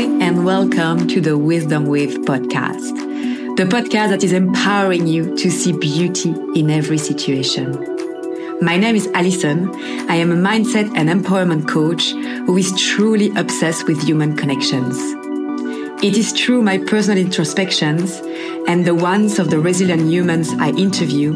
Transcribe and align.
And 0.00 0.46
welcome 0.46 1.08
to 1.08 1.20
the 1.20 1.36
Wisdom 1.36 1.84
With 1.84 2.24
podcast, 2.24 3.56
the 3.58 3.64
podcast 3.64 4.08
that 4.08 4.24
is 4.24 4.32
empowering 4.32 5.06
you 5.06 5.36
to 5.36 5.50
see 5.50 5.72
beauty 5.72 6.30
in 6.58 6.70
every 6.70 6.96
situation. 6.96 7.72
My 8.62 8.78
name 8.78 8.96
is 8.96 9.08
Alison. 9.08 9.68
I 10.08 10.14
am 10.14 10.32
a 10.32 10.36
mindset 10.36 10.90
and 10.96 11.10
empowerment 11.10 11.68
coach 11.68 12.12
who 12.46 12.56
is 12.56 12.72
truly 12.80 13.30
obsessed 13.36 13.86
with 13.86 14.02
human 14.02 14.38
connections. 14.38 14.96
It 16.02 16.16
is 16.16 16.32
through 16.32 16.62
my 16.62 16.78
personal 16.78 17.18
introspections 17.18 18.22
and 18.66 18.86
the 18.86 18.94
ones 18.94 19.38
of 19.38 19.50
the 19.50 19.58
resilient 19.58 20.10
humans 20.10 20.48
I 20.54 20.70
interview 20.70 21.32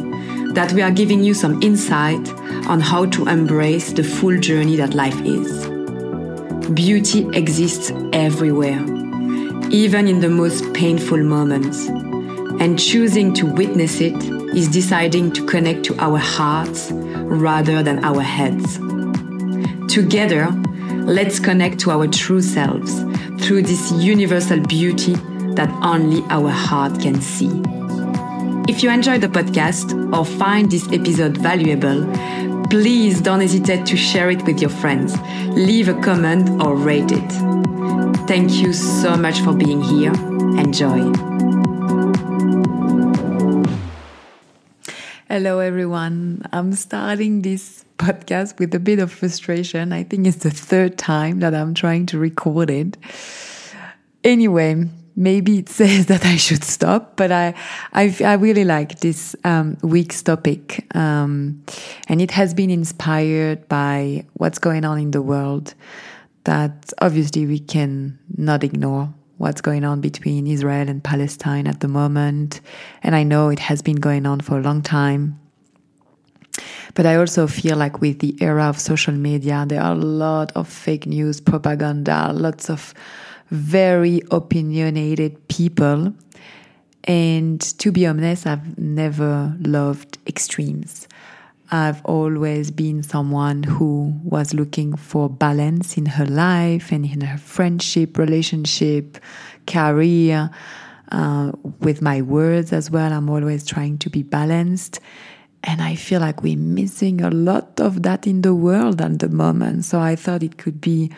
that 0.55 0.73
we 0.73 0.81
are 0.81 0.91
giving 0.91 1.23
you 1.23 1.35
some 1.35 1.63
insight 1.63 2.27
on 2.67 2.81
how 2.81 3.05
to 3.11 3.29
embrace 3.29 3.93
the 3.93 4.05
full 4.05 4.41
journey 4.41 4.77
that 4.77 4.95
life 4.95 5.21
is. 5.21 5.74
Beauty 6.73 7.29
exists 7.35 7.93
everywhere, 8.15 8.81
even 9.71 10.09
in 10.09 10.21
the 10.21 10.31
most 10.31 10.73
painful 10.73 11.19
moments. 11.19 11.87
And 12.59 12.79
choosing 12.79 13.35
to 13.35 13.45
witness 13.45 14.01
it 14.01 14.15
is 14.57 14.69
deciding 14.69 15.33
to 15.33 15.45
connect 15.45 15.85
to 15.85 15.99
our 15.99 16.17
hearts 16.17 16.91
rather 16.93 17.83
than 17.83 18.03
our 18.03 18.23
heads. 18.23 18.79
Together, 19.93 20.49
let's 21.05 21.39
connect 21.39 21.81
to 21.81 21.91
our 21.91 22.07
true 22.07 22.41
selves 22.41 23.03
through 23.45 23.63
this 23.63 23.93
universal 23.93 24.61
beauty 24.61 25.15
that 25.57 25.69
only 25.83 26.23
our 26.31 26.49
heart 26.51 26.99
can 26.99 27.21
see. 27.21 27.51
If 28.67 28.83
you 28.83 28.91
enjoyed 28.91 29.21
the 29.21 29.29
podcast 29.29 30.17
or 30.17 30.25
find 30.25 30.71
this 30.71 30.91
episode 30.91 31.37
valuable, 31.37 32.11
please 32.75 33.21
don't 33.21 33.41
hesitate 33.41 33.87
to 33.87 33.97
share 33.97 34.33
it 34.33 34.43
with 34.47 34.61
your 34.61 34.69
friends. 34.69 35.17
Leave 35.51 35.89
a 35.89 35.95
comment 36.03 36.61
or 36.61 36.75
rate 36.75 37.13
it. 37.13 37.33
Thank 38.27 38.55
you 38.55 38.73
so 38.73 39.17
much 39.17 39.39
for 39.43 39.53
being 39.53 39.81
here. 39.81 40.13
Enjoy. 40.59 40.99
Hello, 45.29 45.61
everyone. 45.61 46.45
I'm 46.53 46.73
starting 46.73 47.43
this 47.43 47.85
podcast 47.97 48.59
with 48.59 48.75
a 48.75 48.81
bit 48.81 48.99
of 48.99 49.13
frustration. 49.13 49.93
I 49.93 50.03
think 50.03 50.27
it's 50.27 50.43
the 50.43 50.51
third 50.51 50.99
time 50.99 51.39
that 51.41 51.55
I'm 51.55 51.75
trying 51.75 52.07
to 52.07 52.19
record 52.19 52.71
it. 52.71 52.97
Anyway, 54.25 54.89
maybe 55.17 55.59
it 55.59 55.69
says 55.69 56.07
that 56.13 56.25
I 56.25 56.37
should 56.37 56.65
stop, 56.65 57.17
but 57.17 57.33
I, 57.33 57.55
I, 57.93 58.15
I 58.25 58.35
really 58.35 58.65
like 58.65 59.01
this 59.01 59.37
um, 59.45 59.77
week's 59.83 60.23
topic. 60.23 60.87
Um, 60.95 61.63
and 62.09 62.21
it 62.21 62.31
has 62.33 62.55
been 62.55 62.71
inspired 62.71 63.69
by 63.69 64.25
what's 64.35 64.59
going 64.59 64.85
on 64.85 64.99
in 64.99 65.11
the 65.11 65.23
world 65.23 65.75
that 66.45 66.93
obviously 67.01 67.47
we 67.47 67.59
can 67.59 68.19
not 68.37 68.63
ignore 68.63 69.13
what's 69.39 69.61
going 69.61 69.85
on 69.85 70.01
between 70.01 70.47
Israel 70.47 70.89
and 70.89 71.03
Palestine 71.03 71.67
at 71.67 71.81
the 71.81 71.89
moment. 71.89 72.61
And 73.03 73.17
I 73.17 73.23
know 73.23 73.49
it 73.49 73.59
has 73.59 73.83
been 73.83 73.97
going 73.97 74.27
on 74.27 74.41
for 74.41 74.59
a 74.59 74.63
long 74.63 74.83
time. 74.83 75.41
But 76.95 77.07
I 77.07 77.17
also 77.17 77.49
feel 77.49 77.77
like 77.77 78.01
with 78.01 78.21
the 78.21 78.37
era 78.41 78.65
of 78.65 78.79
social 78.79 79.15
media, 79.15 79.65
there 79.67 79.83
are 79.83 79.93
a 79.93 79.97
lot 79.97 80.53
of 80.55 80.69
fake 80.69 81.07
news, 81.07 81.41
propaganda, 81.41 82.33
lots 82.33 82.71
of 82.71 82.95
very 83.51 84.23
opinionated 84.31 85.49
people. 85.49 86.15
And 87.05 87.61
to 87.79 87.93
be 87.93 88.07
honest, 88.07 88.47
I've 88.47 88.79
never 88.79 89.55
loved 89.61 90.19
extremes. 90.27 91.07
I've 91.71 92.05
always 92.05 92.71
been 92.71 93.03
someone 93.03 93.63
who 93.63 94.15
was 94.23 94.55
looking 94.55 94.97
for 94.97 95.29
balance 95.29 95.97
in 95.97 96.07
her 96.07 96.27
life 96.27 96.93
and 96.93 97.05
in 97.05 97.23
her 97.23 97.39
friendship, 97.39 98.17
relationship, 98.17 99.19
career, 99.67 100.51
uh, 101.11 101.53
with 101.81 102.03
my 102.03 102.23
words 102.23 102.73
as 102.73 102.91
well. 102.91 103.13
I'm 103.13 103.29
always 103.29 103.67
trying 103.67 103.99
to 103.99 104.11
be 104.11 104.23
balanced. 104.23 105.01
And 105.63 105.81
I 105.81 105.95
feel 105.95 106.21
like 106.21 106.43
we're 106.43 106.59
missing 106.59 107.23
a 107.23 107.31
lot 107.31 107.81
of 107.81 108.03
that 108.03 108.27
in 108.27 108.43
the 108.43 108.55
world 108.55 109.01
at 109.01 109.19
the 109.19 109.31
moment. 109.31 109.87
So 109.87 109.99
I 109.99 110.15
thought 110.15 110.43
it 110.43 110.59
could 110.59 110.81
be 110.81 111.11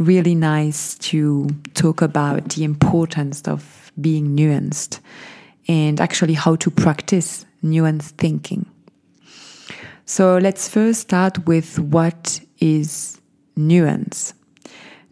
really 0.00 0.34
nice 0.34 0.96
to 0.96 1.46
talk 1.74 2.00
about 2.00 2.48
the 2.50 2.64
importance 2.64 3.46
of 3.46 3.92
being 4.00 4.34
nuanced 4.34 4.98
and 5.68 6.00
actually 6.00 6.32
how 6.32 6.56
to 6.56 6.70
practice 6.70 7.44
nuanced 7.62 8.12
thinking. 8.16 8.64
So 10.06 10.38
let's 10.38 10.68
first 10.68 11.02
start 11.02 11.46
with 11.46 11.78
what 11.78 12.40
is 12.58 13.20
nuance. 13.56 14.32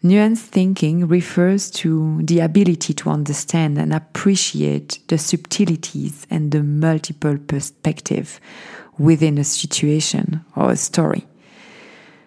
Nuanced 0.03 0.47
thinking 0.47 1.07
refers 1.07 1.69
to 1.71 2.21
the 2.23 2.39
ability 2.39 2.93
to 2.95 3.09
understand 3.09 3.77
and 3.77 3.93
appreciate 3.93 4.99
the 5.07 5.17
subtleties 5.17 6.25
and 6.31 6.51
the 6.51 6.63
multiple 6.63 7.37
perspective 7.37 8.39
within 8.97 9.37
a 9.37 9.43
situation 9.43 10.43
or 10.55 10.71
a 10.71 10.75
story. 10.75 11.27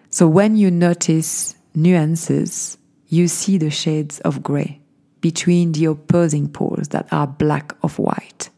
So 0.09 0.27
when 0.27 0.55
you 0.55 0.71
notice 0.71 1.55
nuances, 1.75 2.77
you 3.07 3.27
see 3.27 3.57
the 3.57 3.69
shades 3.69 4.19
of 4.21 4.43
gray 4.43 4.79
between 5.21 5.71
the 5.71 5.85
opposing 5.85 6.49
poles 6.49 6.89
that 6.89 7.07
are 7.11 7.27
black 7.27 7.75
of 7.81 7.97
white. 7.99 8.49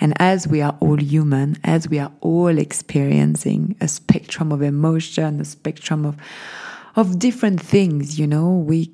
And 0.00 0.12
as 0.20 0.46
we 0.46 0.62
are 0.62 0.76
all 0.80 0.96
human, 0.96 1.56
as 1.64 1.88
we 1.88 1.98
are 1.98 2.12
all 2.20 2.56
experiencing 2.58 3.76
a 3.80 3.88
spectrum 3.88 4.52
of 4.52 4.62
emotion, 4.62 5.40
a 5.40 5.44
spectrum 5.44 6.04
of, 6.04 6.16
of 6.96 7.18
different 7.18 7.60
things, 7.60 8.18
you 8.18 8.26
know, 8.26 8.50
we, 8.54 8.92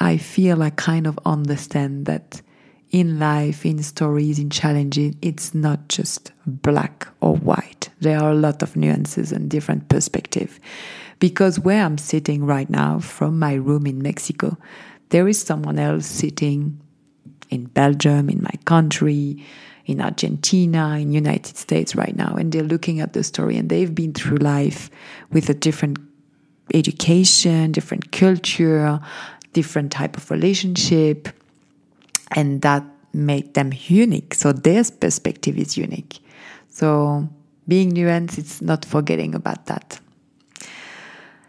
I 0.00 0.16
feel 0.16 0.62
I 0.62 0.70
kind 0.70 1.06
of 1.06 1.18
understand 1.24 2.06
that 2.06 2.42
in 2.90 3.18
life, 3.18 3.66
in 3.66 3.82
stories, 3.82 4.38
in 4.38 4.50
challenges, 4.50 5.16
it's 5.20 5.54
not 5.54 5.88
just 5.88 6.30
black 6.46 7.08
or 7.20 7.36
white. 7.36 7.88
There 8.00 8.20
are 8.20 8.30
a 8.30 8.36
lot 8.36 8.62
of 8.62 8.76
nuances 8.76 9.32
and 9.32 9.50
different 9.50 9.88
perspectives. 9.88 10.60
Because 11.24 11.58
where 11.58 11.82
I'm 11.82 11.96
sitting 11.96 12.44
right 12.44 12.68
now, 12.68 12.98
from 12.98 13.38
my 13.38 13.54
room 13.54 13.86
in 13.86 14.02
Mexico, 14.02 14.58
there 15.08 15.26
is 15.26 15.40
someone 15.40 15.78
else 15.78 16.04
sitting 16.04 16.78
in 17.48 17.64
Belgium, 17.64 18.28
in 18.28 18.42
my 18.42 18.52
country, 18.66 19.42
in 19.86 20.02
Argentina, 20.02 20.98
in 20.98 21.12
United 21.12 21.56
States 21.56 21.96
right 21.96 22.14
now, 22.14 22.34
and 22.34 22.52
they're 22.52 22.62
looking 22.62 23.00
at 23.00 23.14
the 23.14 23.24
story 23.24 23.56
and 23.56 23.70
they've 23.70 23.94
been 23.94 24.12
through 24.12 24.36
life 24.36 24.90
with 25.32 25.48
a 25.48 25.54
different 25.54 25.96
education, 26.74 27.72
different 27.72 28.12
culture, 28.12 29.00
different 29.54 29.92
type 29.92 30.18
of 30.18 30.30
relationship, 30.30 31.30
and 32.32 32.60
that 32.60 32.84
made 33.14 33.54
them 33.54 33.72
unique. 33.86 34.34
So 34.34 34.52
their 34.52 34.84
perspective 34.84 35.56
is 35.56 35.78
unique. 35.78 36.18
So 36.68 37.26
being 37.66 37.92
nuanced, 37.92 38.36
it's 38.36 38.60
not 38.60 38.84
forgetting 38.84 39.34
about 39.34 39.64
that. 39.64 40.00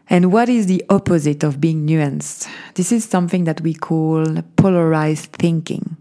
And 0.09 0.31
what 0.31 0.49
is 0.49 0.67
the 0.67 0.83
opposite 0.89 1.43
of 1.43 1.59
being 1.59 1.87
nuanced? 1.87 2.47
This 2.75 2.91
is 2.91 3.03
something 3.03 3.45
that 3.45 3.61
we 3.61 3.73
call 3.73 4.41
polarized 4.55 5.31
thinking. 5.33 5.97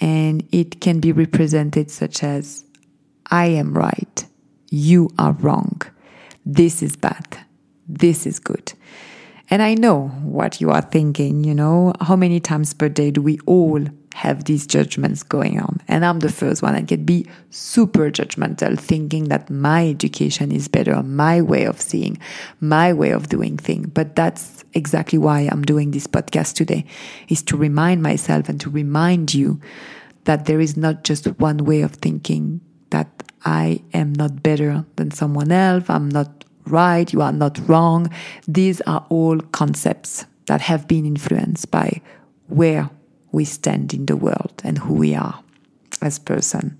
And 0.00 0.46
it 0.52 0.80
can 0.80 1.00
be 1.00 1.12
represented 1.12 1.90
such 1.90 2.22
as 2.22 2.64
I 3.30 3.46
am 3.46 3.74
right, 3.74 4.26
you 4.70 5.10
are 5.18 5.32
wrong, 5.32 5.82
this 6.44 6.82
is 6.82 6.96
bad, 6.96 7.38
this 7.86 8.26
is 8.26 8.38
good. 8.38 8.72
And 9.50 9.62
I 9.62 9.74
know 9.74 10.08
what 10.22 10.60
you 10.60 10.70
are 10.70 10.82
thinking, 10.82 11.44
you 11.44 11.54
know, 11.54 11.92
how 12.00 12.16
many 12.16 12.40
times 12.40 12.72
per 12.72 12.88
day 12.88 13.10
do 13.10 13.20
we 13.20 13.38
all 13.46 13.84
have 14.14 14.44
these 14.44 14.66
judgments 14.66 15.22
going 15.22 15.60
on. 15.60 15.80
And 15.86 16.04
I'm 16.04 16.18
the 16.18 16.32
first 16.32 16.62
one 16.62 16.74
that 16.74 16.88
can 16.88 17.04
be 17.04 17.26
super 17.50 18.10
judgmental, 18.10 18.78
thinking 18.78 19.28
that 19.28 19.48
my 19.50 19.88
education 19.88 20.50
is 20.50 20.68
better, 20.68 21.02
my 21.02 21.40
way 21.40 21.64
of 21.64 21.80
seeing, 21.80 22.18
my 22.60 22.92
way 22.92 23.10
of 23.10 23.28
doing 23.28 23.56
things. 23.56 23.86
But 23.86 24.16
that's 24.16 24.64
exactly 24.74 25.18
why 25.18 25.48
I'm 25.50 25.62
doing 25.62 25.92
this 25.92 26.06
podcast 26.06 26.54
today, 26.54 26.84
is 27.28 27.42
to 27.44 27.56
remind 27.56 28.02
myself 28.02 28.48
and 28.48 28.60
to 28.60 28.70
remind 28.70 29.32
you 29.32 29.60
that 30.24 30.46
there 30.46 30.60
is 30.60 30.76
not 30.76 31.04
just 31.04 31.26
one 31.38 31.58
way 31.58 31.82
of 31.82 31.92
thinking, 31.92 32.60
that 32.90 33.22
I 33.44 33.82
am 33.94 34.12
not 34.12 34.42
better 34.42 34.84
than 34.96 35.12
someone 35.12 35.52
else, 35.52 35.88
I'm 35.88 36.08
not 36.08 36.44
right, 36.66 37.10
you 37.12 37.22
are 37.22 37.32
not 37.32 37.58
wrong. 37.68 38.10
These 38.46 38.80
are 38.82 39.06
all 39.08 39.40
concepts 39.40 40.26
that 40.46 40.60
have 40.60 40.86
been 40.88 41.06
influenced 41.06 41.70
by 41.70 42.00
where 42.48 42.90
we 43.32 43.44
stand 43.44 43.94
in 43.94 44.06
the 44.06 44.16
world 44.16 44.52
and 44.64 44.78
who 44.78 44.94
we 44.94 45.14
are 45.14 45.42
as 46.02 46.18
person. 46.18 46.78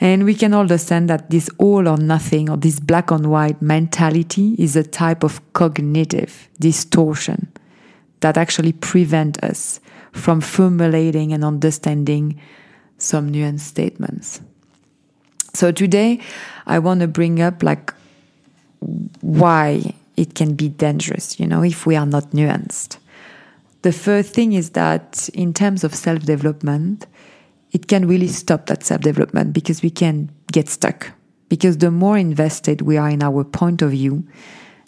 And 0.00 0.24
we 0.24 0.34
can 0.34 0.54
understand 0.54 1.08
that 1.08 1.30
this 1.30 1.48
all 1.58 1.88
or 1.88 1.96
nothing 1.96 2.50
or 2.50 2.56
this 2.56 2.80
black 2.80 3.10
and 3.10 3.30
white 3.30 3.62
mentality 3.62 4.54
is 4.58 4.76
a 4.76 4.82
type 4.82 5.22
of 5.22 5.40
cognitive 5.52 6.48
distortion 6.58 7.50
that 8.20 8.36
actually 8.36 8.72
prevent 8.72 9.42
us 9.44 9.80
from 10.12 10.40
formulating 10.40 11.32
and 11.32 11.44
understanding 11.44 12.40
some 12.98 13.30
nuanced 13.30 13.60
statements. 13.60 14.40
So 15.52 15.70
today 15.70 16.20
I 16.66 16.78
want 16.80 17.00
to 17.00 17.08
bring 17.08 17.40
up 17.40 17.62
like 17.62 17.94
why 19.20 19.94
it 20.16 20.34
can 20.34 20.54
be 20.54 20.68
dangerous, 20.68 21.38
you 21.38 21.46
know, 21.46 21.62
if 21.62 21.86
we 21.86 21.96
are 21.96 22.06
not 22.06 22.30
nuanced 22.30 22.98
The 23.84 23.92
first 23.92 24.32
thing 24.32 24.54
is 24.54 24.70
that 24.70 25.28
in 25.34 25.52
terms 25.52 25.84
of 25.84 25.94
self 25.94 26.22
development, 26.22 27.06
it 27.70 27.86
can 27.86 28.08
really 28.08 28.28
stop 28.28 28.64
that 28.66 28.82
self 28.82 29.02
development 29.02 29.52
because 29.52 29.82
we 29.82 29.90
can 29.90 30.30
get 30.50 30.70
stuck. 30.70 31.12
Because 31.50 31.76
the 31.76 31.90
more 31.90 32.16
invested 32.16 32.80
we 32.80 32.96
are 32.96 33.10
in 33.10 33.22
our 33.22 33.44
point 33.44 33.82
of 33.82 33.90
view 33.90 34.26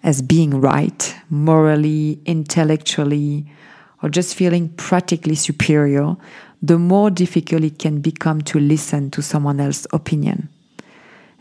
as 0.03 0.23
being 0.23 0.63
right, 0.63 1.15
morally, 1.29 2.19
intellectually, 2.25 3.45
or 4.03 4.09
just 4.09 4.35
feeling 4.35 4.71
practically 4.71 5.35
superior, 5.35 6.17
the 6.63 6.79
more 6.79 7.11
difficult 7.11 7.65
it 7.65 7.79
can 7.79 8.01
become 8.01 8.41
to 8.45 8.59
listen 8.59 9.11
to 9.11 9.21
someone 9.21 9.61
else's 9.61 9.87
opinion. 9.93 10.49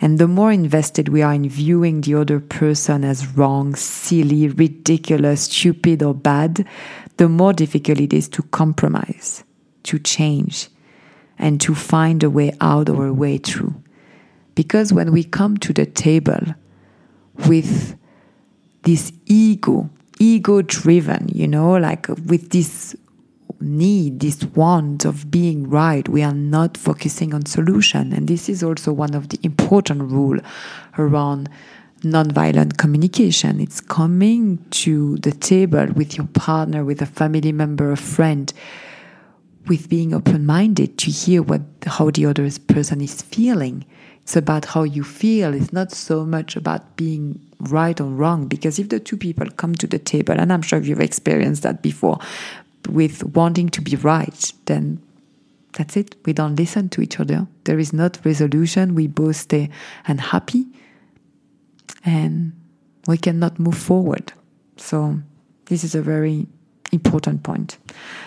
And 0.01 0.19
the 0.19 0.27
more 0.27 0.51
invested 0.51 1.07
we 1.07 1.21
are 1.21 1.33
in 1.33 1.47
viewing 1.47 2.01
the 2.01 2.15
other 2.15 2.41
person 2.41 3.05
as 3.05 3.25
wrong, 3.37 3.75
silly, 3.75 4.49
ridiculous, 4.49 5.43
stupid, 5.43 6.03
or 6.03 6.13
bad, 6.13 6.67
the 7.17 7.29
more 7.29 7.53
difficult 7.53 7.99
it 7.99 8.13
is 8.13 8.27
to 8.29 8.43
compromise, 8.43 9.43
to 9.83 9.99
change, 9.99 10.69
and 11.37 11.59
to 11.61 11.75
find 11.75 12.23
a 12.23 12.29
way 12.29 12.55
out 12.61 12.89
or 12.89 13.07
a 13.07 13.09
mm-hmm. 13.09 13.19
way 13.19 13.37
through. 13.37 13.75
Because 14.55 14.93
when 14.93 15.11
we 15.11 15.23
come 15.23 15.57
to 15.57 15.73
the 15.73 15.85
table 15.85 16.55
with 17.47 17.97
this 18.83 19.11
ego, 19.25 19.89
ego 20.19 20.61
driven, 20.61 21.27
you 21.33 21.47
know, 21.47 21.73
like 21.73 22.09
uh, 22.09 22.15
with 22.25 22.51
this 22.51 22.95
need, 23.59 24.19
this 24.19 24.43
want 24.43 25.05
of 25.05 25.29
being 25.31 25.69
right. 25.69 26.07
We 26.07 26.23
are 26.23 26.33
not 26.33 26.77
focusing 26.77 27.33
on 27.33 27.45
solution. 27.45 28.13
And 28.13 28.27
this 28.27 28.47
is 28.49 28.63
also 28.63 28.93
one 28.93 29.13
of 29.13 29.29
the 29.29 29.39
important 29.43 30.03
rule 30.03 30.39
around 30.97 31.49
nonviolent 32.05 32.77
communication. 32.77 33.59
It's 33.59 33.81
coming 33.81 34.63
to 34.71 35.17
the 35.17 35.31
table 35.31 35.87
with 35.87 36.15
your 36.17 36.27
partner, 36.27 36.85
with 36.85 37.01
a 37.01 37.05
family 37.05 37.51
member, 37.51 37.91
a 37.91 37.97
friend, 37.97 38.51
with 39.67 39.89
being 39.89 40.13
open-minded 40.13 40.97
to 40.99 41.11
hear 41.11 41.41
what 41.41 41.61
how 41.85 42.11
the 42.11 42.25
other 42.25 42.49
person 42.67 43.01
is 43.01 43.21
feeling. 43.21 43.85
It's 44.21 44.35
about 44.35 44.65
how 44.65 44.83
you 44.83 45.03
feel. 45.03 45.53
It's 45.53 45.73
not 45.73 45.91
so 45.91 46.25
much 46.25 46.55
about 46.55 46.95
being 46.95 47.39
right 47.59 47.99
or 47.99 48.09
wrong 48.09 48.47
because 48.47 48.79
if 48.79 48.89
the 48.89 48.99
two 48.99 49.17
people 49.17 49.49
come 49.51 49.75
to 49.75 49.87
the 49.87 49.97
table 49.97 50.35
and 50.37 50.51
i'm 50.51 50.61
sure 50.61 50.81
you've 50.81 50.99
experienced 50.99 51.63
that 51.63 51.81
before 51.81 52.19
with 52.89 53.23
wanting 53.23 53.69
to 53.69 53.81
be 53.81 53.95
right, 53.95 54.53
then 54.65 55.01
that's 55.73 55.97
it. 55.97 56.15
We 56.25 56.33
don't 56.33 56.55
listen 56.55 56.89
to 56.89 57.01
each 57.01 57.19
other. 57.19 57.47
There 57.65 57.79
is 57.79 57.91
not 57.91 58.19
resolution. 58.23 58.95
We 58.95 59.07
both 59.07 59.35
stay 59.35 59.69
unhappy 60.05 60.65
and 62.03 62.53
we 63.07 63.17
cannot 63.17 63.59
move 63.59 63.77
forward. 63.77 64.33
So, 64.77 65.19
this 65.65 65.83
is 65.83 65.95
a 65.95 66.01
very 66.01 66.47
important 66.91 67.43
point. 67.43 67.77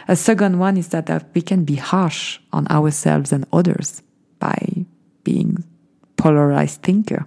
A 0.08 0.16
second 0.16 0.58
one 0.58 0.76
is 0.76 0.88
that 0.88 1.10
uh, 1.10 1.20
we 1.34 1.42
can 1.42 1.64
be 1.64 1.76
harsh 1.76 2.38
on 2.52 2.66
ourselves 2.68 3.32
and 3.32 3.46
others 3.52 4.02
by 4.38 4.86
being 5.24 5.64
polarized 6.16 6.82
thinker. 6.82 7.26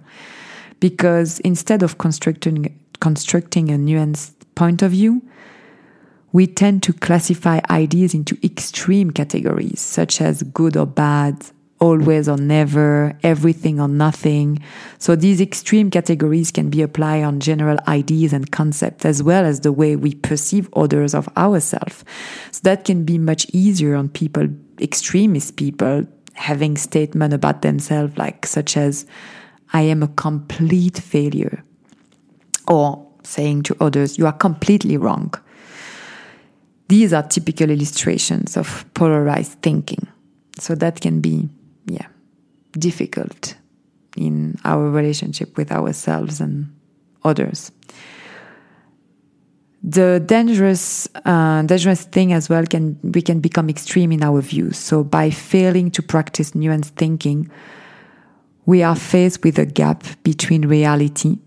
Because 0.80 1.40
instead 1.40 1.82
of 1.82 1.98
constructing, 1.98 2.78
constructing 3.00 3.70
a 3.70 3.76
nuanced 3.76 4.34
point 4.54 4.82
of 4.82 4.92
view, 4.92 5.22
we 6.32 6.46
tend 6.46 6.82
to 6.84 6.92
classify 6.92 7.60
ideas 7.70 8.14
into 8.14 8.38
extreme 8.42 9.10
categories, 9.10 9.80
such 9.80 10.20
as 10.20 10.42
good 10.42 10.76
or 10.76 10.86
bad, 10.86 11.46
always 11.82 12.28
or 12.28 12.36
never, 12.36 13.12
everything 13.24 13.80
or 13.80 13.88
nothing. 13.88 14.62
So 14.98 15.16
these 15.16 15.40
extreme 15.40 15.90
categories 15.90 16.52
can 16.52 16.70
be 16.70 16.80
applied 16.80 17.24
on 17.24 17.40
general 17.40 17.76
ideas 17.88 18.32
and 18.32 18.48
concepts, 18.52 19.04
as 19.04 19.20
well 19.20 19.44
as 19.44 19.60
the 19.60 19.72
way 19.72 19.96
we 19.96 20.14
perceive 20.14 20.72
others 20.74 21.12
of 21.12 21.28
ourselves. 21.36 22.04
So 22.52 22.60
that 22.62 22.84
can 22.84 23.04
be 23.04 23.18
much 23.18 23.46
easier 23.52 23.96
on 23.96 24.10
people, 24.10 24.46
extremist 24.80 25.56
people, 25.56 26.06
having 26.34 26.76
statement 26.76 27.34
about 27.34 27.62
themselves 27.62 28.16
like 28.16 28.46
such 28.46 28.76
as, 28.76 29.04
I 29.72 29.82
am 29.82 30.04
a 30.04 30.08
complete 30.08 30.98
failure. 30.98 31.64
Or 32.68 33.04
saying 33.24 33.64
to 33.64 33.76
others, 33.80 34.18
you 34.18 34.26
are 34.26 34.32
completely 34.32 34.96
wrong. 34.96 35.34
These 36.86 37.12
are 37.12 37.24
typical 37.24 37.70
illustrations 37.70 38.56
of 38.56 38.84
polarized 38.94 39.60
thinking. 39.62 40.06
So 40.60 40.76
that 40.76 41.00
can 41.00 41.20
be, 41.20 41.48
yeah, 41.86 42.06
difficult 42.72 43.56
in 44.16 44.56
our 44.64 44.90
relationship 44.90 45.56
with 45.56 45.72
ourselves 45.72 46.40
and 46.40 46.74
others. 47.24 47.72
The 49.84 50.22
dangerous, 50.24 51.08
uh, 51.24 51.62
dangerous 51.62 52.04
thing 52.04 52.32
as 52.32 52.48
well 52.48 52.64
can 52.66 52.98
we 53.02 53.20
can 53.20 53.40
become 53.40 53.68
extreme 53.68 54.12
in 54.12 54.22
our 54.22 54.40
views. 54.40 54.78
So 54.78 55.02
by 55.02 55.30
failing 55.30 55.90
to 55.92 56.02
practice 56.02 56.52
nuanced 56.52 56.94
thinking, 56.96 57.50
we 58.64 58.84
are 58.84 58.94
faced 58.94 59.42
with 59.42 59.58
a 59.58 59.66
gap 59.66 60.04
between 60.22 60.66
reality, 60.66 61.38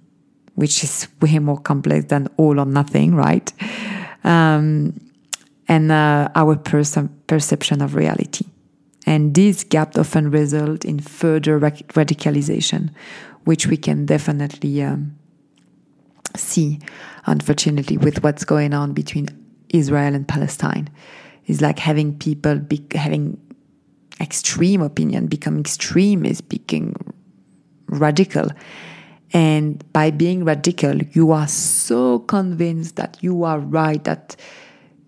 which 0.56 0.84
is 0.84 1.08
way 1.22 1.40
more 1.40 1.60
complex 1.60 2.06
than 2.06 2.28
all 2.36 2.60
or 2.60 2.66
nothing, 2.66 3.16
right? 3.16 3.54
Um, 4.26 5.00
and 5.70 5.92
uh, 5.92 6.30
our 6.36 6.58
perce- 6.58 7.10
perception 7.28 7.82
of 7.82 7.96
reality. 7.96 8.46
And 9.06 9.36
this 9.36 9.64
gap 9.64 9.98
often 9.98 10.32
result 10.32 10.84
in 10.84 11.00
further 11.00 11.60
radicalization, 11.60 12.90
which 13.44 13.68
we 13.68 13.78
can 13.78 14.06
definitely 14.06 14.82
um, 14.82 15.16
see, 16.36 16.80
unfortunately, 17.26 17.98
with 17.98 18.24
what's 18.24 18.44
going 18.44 18.74
on 18.74 18.94
between 18.94 19.28
Israel 19.70 20.16
and 20.16 20.28
Palestine. 20.28 20.90
Is 21.46 21.62
like 21.62 21.78
having 21.78 22.18
people 22.18 22.58
be, 22.58 22.84
having 22.96 23.40
extreme 24.20 24.82
opinion 24.82 25.28
become 25.28 25.60
extremist, 25.60 26.50
becoming 26.50 26.96
radical. 27.88 28.50
And 29.32 29.84
by 29.94 30.10
being 30.10 30.44
radical, 30.44 30.98
you 30.98 31.32
are 31.32 31.48
so 31.48 32.20
convinced 32.20 32.96
that 32.96 33.18
you 33.22 33.44
are 33.44 33.60
right, 33.60 34.04
that 34.06 34.36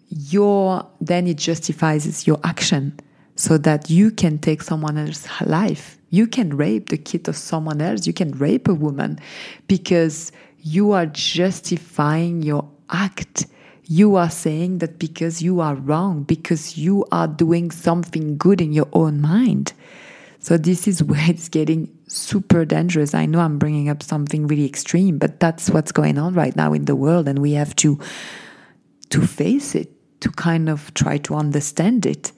your 0.10 0.88
then 1.02 1.26
it 1.26 1.38
justifies 1.38 2.28
your 2.28 2.40
action 2.44 3.00
so 3.38 3.58
that 3.60 3.90
you 3.90 4.12
can 4.12 4.40
take 4.40 4.62
someone 4.64 4.98
else's 4.98 5.30
life. 5.46 5.98
You 6.10 6.26
can 6.28 6.58
rape 6.58 6.90
the 6.90 6.98
kid 6.98 7.28
of 7.28 7.38
someone 7.38 7.82
else. 7.82 8.08
You 8.08 8.14
can 8.14 8.32
rape 8.32 8.68
a 8.68 8.74
woman 8.74 9.20
because 9.68 10.32
you 10.62 10.92
are 10.92 11.06
justifying 11.06 12.42
your 12.42 12.68
act. 12.90 13.46
You 13.86 14.16
are 14.16 14.30
saying 14.30 14.80
that 14.80 14.98
because 15.00 15.42
you 15.42 15.62
are 15.62 15.76
wrong 15.76 16.24
because 16.24 16.78
you 16.78 17.06
are 17.12 17.28
doing 17.28 17.72
something 17.72 18.38
good 18.38 18.60
in 18.60 18.74
your 18.74 18.90
own 18.92 19.22
mind. 19.22 19.74
So 20.40 20.58
this 20.58 20.88
is 20.88 21.04
where 21.10 21.30
it's 21.30 21.48
getting 21.48 21.96
super 22.08 22.66
dangerous. 22.66 23.14
I 23.14 23.26
know 23.26 23.40
i'm 23.40 23.60
bringing 23.60 23.90
up 23.90 24.02
something 24.02 24.48
really 24.48 24.66
extreme 24.66 25.18
but 25.18 25.40
that's 25.42 25.70
what's 25.70 25.92
going 25.92 26.18
on 26.18 26.34
right 26.34 26.56
now 26.56 26.74
in 26.74 26.86
the 26.86 26.96
world 26.96 27.28
and 27.28 27.40
we 27.40 27.52
have 27.54 27.76
to 27.78 28.00
to 29.10 29.28
face 29.28 29.76
it 29.76 29.92
to 30.22 30.30
kind 30.32 30.70
of 30.70 30.94
try 30.94 31.18
to 31.18 31.36
understand 31.36 32.06
it. 32.06 32.32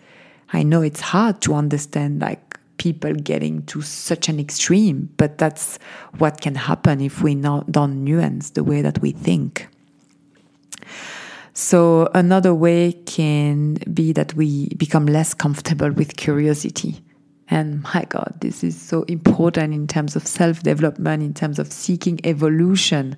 I 0.54 0.64
know 0.64 0.82
it's 0.82 1.02
hard 1.02 1.42
to 1.42 1.54
understand 1.54 2.22
like 2.22 2.60
people 2.78 3.14
getting 3.14 3.64
to 3.68 3.82
such 3.82 4.30
an 4.30 4.40
extreme, 4.40 5.10
but 5.18 5.38
that's 5.38 5.78
what 6.18 6.42
can 6.42 6.56
happen 6.56 7.02
if 7.02 7.22
we 7.22 7.36
not, 7.36 7.72
don't 7.72 8.04
nuance 8.04 8.52
the 8.52 8.64
way 8.64 8.82
that 8.82 9.00
we 9.02 9.12
think. 9.12 9.68
So 11.54 12.10
another 12.16 12.56
way 12.56 12.94
can 13.06 13.76
be 13.94 14.14
that 14.14 14.34
we 14.34 14.70
become 14.76 15.06
less 15.06 15.34
comfortable 15.34 15.92
with 15.92 16.16
curiosity. 16.16 17.04
And 17.52 17.84
my 17.84 18.06
God, 18.08 18.36
this 18.40 18.64
is 18.64 18.80
so 18.80 19.04
important 19.04 19.74
in 19.74 19.88
terms 19.88 20.16
of 20.16 20.26
self 20.26 20.64
development, 20.64 21.22
in 21.24 21.34
terms 21.34 21.60
of 21.60 21.72
seeking 21.72 22.20
evolution 22.24 23.18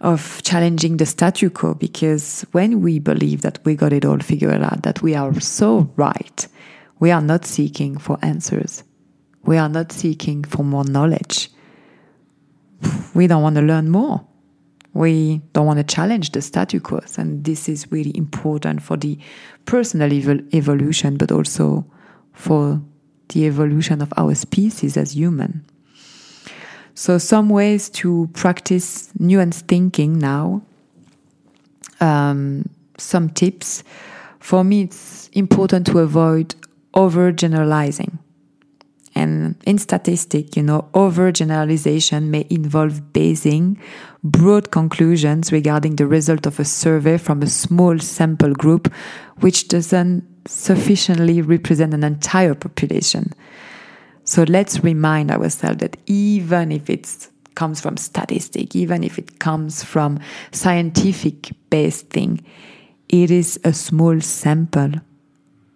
of 0.00 0.42
challenging 0.42 0.96
the 0.96 1.06
statu 1.06 1.50
quo 1.50 1.74
because 1.74 2.46
when 2.52 2.80
we 2.80 2.98
believe 2.98 3.42
that 3.42 3.58
we 3.64 3.74
got 3.74 3.92
it 3.92 4.04
all 4.04 4.18
figured 4.18 4.62
out, 4.62 4.82
that 4.82 5.02
we 5.02 5.14
are 5.14 5.38
so 5.40 5.92
right, 5.96 6.48
we 7.00 7.10
are 7.10 7.20
not 7.20 7.44
seeking 7.44 7.98
for 7.98 8.18
answers. 8.22 8.82
We 9.44 9.56
are 9.58 9.68
not 9.68 9.92
seeking 9.92 10.44
for 10.44 10.62
more 10.62 10.84
knowledge. 10.84 11.50
We 13.14 13.26
don't 13.26 13.42
want 13.42 13.56
to 13.56 13.62
learn 13.62 13.90
more. 13.90 14.26
We 14.92 15.40
don't 15.52 15.66
want 15.66 15.78
to 15.78 15.84
challenge 15.84 16.32
the 16.32 16.42
statu 16.42 16.80
quo. 16.80 17.00
And 17.16 17.44
this 17.44 17.68
is 17.68 17.90
really 17.90 18.16
important 18.16 18.82
for 18.82 18.96
the 18.96 19.18
personal 19.64 20.12
ev- 20.12 20.54
evolution, 20.54 21.16
but 21.16 21.30
also 21.30 21.86
for 22.32 22.80
the 23.28 23.46
evolution 23.46 24.02
of 24.02 24.12
our 24.16 24.34
species 24.34 24.96
as 24.96 25.12
human. 25.12 25.64
So 26.94 27.18
some 27.18 27.48
ways 27.48 27.88
to 27.90 28.28
practice 28.32 29.12
nuanced 29.18 29.62
thinking 29.68 30.18
now. 30.18 30.62
Um, 32.00 32.68
some 32.98 33.30
tips. 33.30 33.82
For 34.38 34.64
me, 34.64 34.82
it's 34.82 35.28
important 35.32 35.86
to 35.88 35.98
avoid 36.00 36.54
overgeneralizing 36.94 38.18
And 39.14 39.56
in 39.66 39.78
statistics, 39.78 40.56
you 40.56 40.62
know, 40.62 40.88
overgeneralization 40.94 42.28
may 42.28 42.46
involve 42.48 43.12
basing 43.12 43.78
broad 44.22 44.70
conclusions 44.70 45.50
regarding 45.52 45.96
the 45.96 46.06
result 46.06 46.46
of 46.46 46.60
a 46.60 46.64
survey 46.64 47.18
from 47.18 47.42
a 47.42 47.48
small 47.48 47.98
sample 47.98 48.52
group, 48.52 48.92
which 49.40 49.68
doesn't 49.68 50.24
sufficiently 50.46 51.42
represent 51.42 51.92
an 51.92 52.04
entire 52.04 52.54
population. 52.54 53.32
So 54.24 54.44
let's 54.44 54.84
remind 54.84 55.30
ourselves 55.30 55.78
that 55.78 55.96
even 56.06 56.72
if 56.72 56.88
it 56.88 57.28
comes 57.54 57.80
from 57.80 57.96
statistic, 57.96 58.76
even 58.76 59.02
if 59.02 59.18
it 59.18 59.38
comes 59.38 59.82
from 59.82 60.20
scientific 60.52 61.50
based 61.68 62.10
thing, 62.10 62.40
it 63.08 63.30
is 63.30 63.58
a 63.64 63.72
small 63.72 64.20
sample 64.20 64.92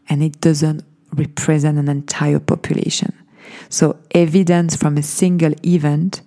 and 0.09 0.23
it 0.23 0.41
doesn't 0.41 0.85
represent 1.15 1.79
an 1.79 1.89
entire 1.89 2.41
population. 2.41 3.13
So 3.69 3.99
evidence 4.13 4.77
from 4.77 4.97
a 4.97 5.03
single 5.03 5.55
event 5.67 6.23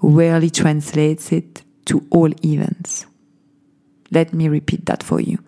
rarely 0.00 0.50
translates 0.50 1.32
it 1.32 1.62
to 1.86 2.06
all 2.10 2.30
events. 2.44 3.06
Let 4.10 4.34
me 4.34 4.48
repeat 4.48 4.86
that 4.86 5.02
for 5.02 5.20
you. 5.20 5.38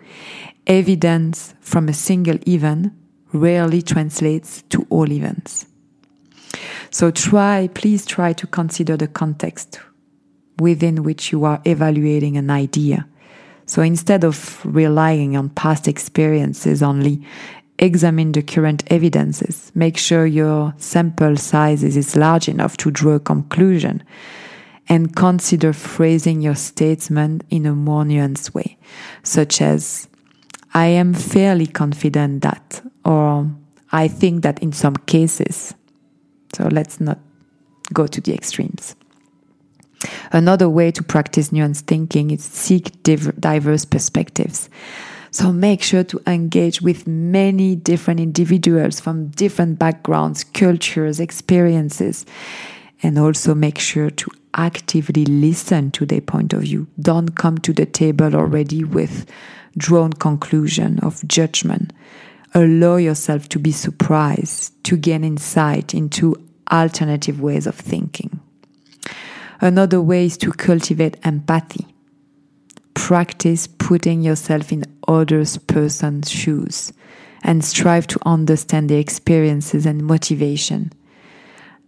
Evidence 0.67 1.55
from 1.61 1.89
a 1.89 1.93
single 1.93 2.39
event 2.49 2.93
rarely 3.33 3.83
translates 3.83 4.63
to 4.71 4.87
all 4.91 5.11
events. 5.13 5.67
So 6.95 7.11
try, 7.11 7.69
please 7.75 8.07
try 8.07 8.33
to 8.35 8.47
consider 8.47 8.97
the 8.97 9.09
context 9.09 9.81
within 10.61 11.03
which 11.03 11.33
you 11.33 11.45
are 11.45 11.61
evaluating 11.65 12.37
an 12.37 12.51
idea. 12.51 13.09
So 13.67 13.83
instead 13.83 14.23
of 14.23 14.65
relying 14.65 15.37
on 15.37 15.49
past 15.49 15.89
experiences 15.89 16.85
only, 16.85 17.27
examine 17.81 18.31
the 18.31 18.45
current 18.45 18.85
evidences. 18.93 19.73
Make 19.75 19.97
sure 19.99 20.25
your 20.25 20.73
sample 20.77 21.37
size 21.37 21.83
is 21.83 22.15
large 22.15 22.49
enough 22.49 22.77
to 22.77 22.93
draw 22.93 23.15
a 23.15 23.19
conclusion. 23.19 24.01
And 24.89 25.17
consider 25.17 25.73
phrasing 25.73 26.43
your 26.43 26.55
statement 26.55 27.43
in 27.51 27.67
a 27.67 27.75
more 27.75 28.05
nuanced 28.05 28.55
way, 28.55 28.79
such 29.25 29.61
as, 29.61 30.09
I 30.73 30.87
am 30.87 31.13
fairly 31.13 31.67
confident 31.67 32.43
that, 32.43 32.83
or 33.05 33.51
I 33.91 34.07
think 34.07 34.45
that 34.45 34.63
in 34.63 34.71
some 34.71 34.95
cases. 34.95 35.75
So 36.55 36.69
let's 36.71 37.01
not 37.01 37.19
go 37.93 38.07
to 38.07 38.21
the 38.21 38.33
extremes. 38.33 38.97
Another 40.33 40.69
way 40.69 40.91
to 40.91 41.03
practice 41.03 41.51
nuanced 41.51 41.83
thinking 41.83 42.31
is 42.31 42.45
seek 42.45 43.03
diverse 43.03 43.85
perspectives. 43.85 44.69
So 45.31 45.53
make 45.53 45.83
sure 45.83 46.05
to 46.05 46.21
engage 46.27 46.81
with 46.81 47.07
many 47.07 47.75
different 47.75 48.21
individuals 48.21 49.01
from 49.01 49.29
different 49.29 49.79
backgrounds, 49.79 50.45
cultures, 50.45 51.19
experiences, 51.19 52.25
and 53.03 53.19
also 53.19 53.55
make 53.55 53.79
sure 53.79 54.11
to 54.11 54.31
actively 54.55 55.25
listen 55.25 55.91
to 55.91 56.07
their 56.07 56.21
point 56.21 56.53
of 56.53 56.63
view. 56.63 56.87
Don't 57.01 57.35
come 57.35 57.59
to 57.59 57.73
the 57.73 57.87
table 57.87 58.37
already 58.37 58.85
with 58.85 59.27
drawn 59.77 60.13
conclusion 60.13 61.01
of 61.01 61.27
judgment. 61.27 61.93
Allow 62.55 62.97
yourself 62.97 63.49
to 63.49 63.59
be 63.59 63.73
surprised, 63.73 64.73
to 64.85 64.97
gain 64.97 65.25
insight 65.25 65.93
into 65.93 66.37
alternative 66.71 67.41
ways 67.41 67.67
of 67.67 67.75
thinking. 67.75 68.41
Another 69.61 70.01
way 70.01 70.27
is 70.27 70.37
to 70.39 70.53
cultivate 70.53 71.17
empathy. 71.25 71.87
Practice 72.95 73.67
putting 73.67 74.23
yourself 74.23 74.73
in 74.73 74.85
other 75.09 75.45
person's 75.67 76.31
shoes 76.31 76.93
and 77.43 77.65
strive 77.65 78.07
to 78.09 78.19
understand 78.27 78.89
their 78.89 78.99
experiences 78.99 79.87
and 79.87 80.03
motivation. 80.03 80.93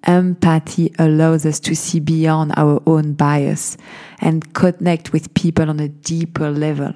Empathy 0.04 0.92
allows 0.98 1.44
us 1.44 1.58
to 1.60 1.74
see 1.74 1.98
beyond 1.98 2.52
our 2.56 2.80
own 2.86 3.14
bias 3.14 3.76
and 4.20 4.54
connect 4.54 5.12
with 5.12 5.34
people 5.34 5.68
on 5.68 5.80
a 5.80 5.88
deeper 5.88 6.50
level. 6.50 6.92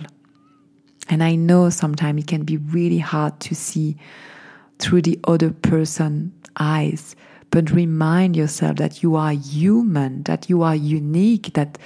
And 1.09 1.25
I 1.25 1.35
know 1.35 1.71
sometimes 1.71 2.23
it 2.23 2.27
can 2.29 2.45
be 2.45 2.59
really 2.59 2.99
hard 2.99 3.41
to 3.41 3.55
see 3.55 3.97
through 4.79 5.03
the 5.03 5.19
other 5.25 5.51
person's 5.51 6.33
eyes 6.57 7.17
but 7.51 7.71
remind 7.71 8.37
yourself 8.37 8.77
that 8.77 9.03
you 9.03 9.17
are 9.17 9.33
human, 9.33 10.23
that 10.25 10.49
you 10.49 10.63
are 10.63 10.77
unique, 10.77 11.53
that 11.55 11.79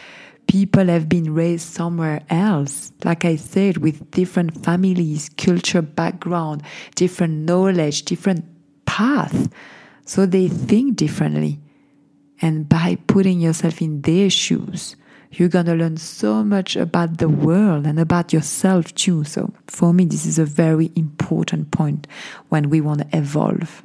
people 0.46 0.86
have 0.86 1.08
been 1.08 1.32
raised 1.32 1.68
somewhere 1.68 2.22
else. 2.28 2.92
Like 3.04 3.24
I 3.24 3.36
said, 3.36 3.78
with 3.78 4.10
different 4.10 4.64
families, 4.64 5.30
culture, 5.36 5.82
background, 5.82 6.62
different 6.94 7.46
knowledge, 7.46 8.04
different 8.04 8.44
path. 8.84 9.48
So 10.04 10.26
they 10.26 10.48
think 10.48 10.96
differently. 10.96 11.60
And 12.42 12.68
by 12.68 12.98
putting 13.06 13.40
yourself 13.40 13.80
in 13.80 14.02
their 14.02 14.28
shoes, 14.28 14.96
you're 15.30 15.48
going 15.48 15.66
to 15.66 15.74
learn 15.74 15.96
so 15.96 16.44
much 16.44 16.76
about 16.76 17.18
the 17.18 17.28
world 17.28 17.86
and 17.86 17.98
about 17.98 18.32
yourself 18.32 18.94
too. 18.94 19.24
So 19.24 19.52
for 19.66 19.92
me, 19.92 20.04
this 20.04 20.26
is 20.26 20.38
a 20.38 20.44
very 20.44 20.92
important 20.94 21.70
point 21.70 22.06
when 22.50 22.70
we 22.70 22.80
want 22.80 23.00
to 23.00 23.16
evolve. 23.16 23.82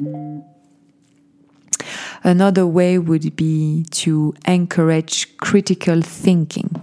Another 2.23 2.67
way 2.67 2.97
would 2.97 3.35
be 3.35 3.85
to 3.91 4.33
encourage 4.45 5.37
critical 5.37 6.01
thinking. 6.01 6.81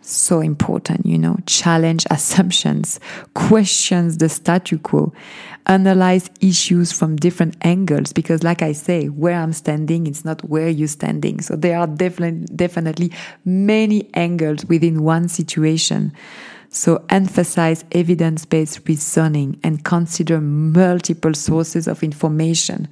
So 0.00 0.40
important, 0.40 1.04
you 1.04 1.18
know, 1.18 1.36
challenge 1.46 2.06
assumptions, 2.10 2.98
questions 3.34 4.18
the 4.18 4.28
statu 4.28 4.78
quo, 4.78 5.12
analyze 5.66 6.30
issues 6.40 6.92
from 6.92 7.16
different 7.16 7.56
angles. 7.62 8.12
Because, 8.12 8.42
like 8.42 8.62
I 8.62 8.72
say, 8.72 9.08
where 9.08 9.38
I'm 9.38 9.52
standing, 9.52 10.06
it's 10.06 10.24
not 10.24 10.42
where 10.48 10.68
you're 10.68 10.88
standing. 10.88 11.40
So 11.40 11.56
there 11.56 11.78
are 11.78 11.86
definitely, 11.86 12.46
definitely 12.54 13.12
many 13.44 14.08
angles 14.14 14.64
within 14.64 15.02
one 15.02 15.28
situation. 15.28 16.12
So 16.70 17.04
emphasize 17.08 17.84
evidence 17.92 18.44
based 18.44 18.86
reasoning 18.86 19.58
and 19.62 19.84
consider 19.84 20.40
multiple 20.40 21.34
sources 21.34 21.88
of 21.88 22.02
information. 22.02 22.88